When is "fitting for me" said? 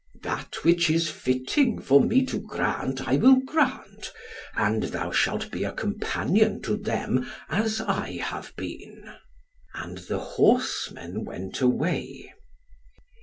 1.11-2.25